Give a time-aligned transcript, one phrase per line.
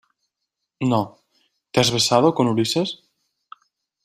[0.79, 1.19] no.¿
[1.71, 3.03] te has besado con Ulises?